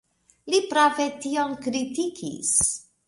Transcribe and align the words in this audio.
Li 0.53 0.61
prave 0.71 1.05
tion 1.25 1.53
kritikis. 1.67 2.57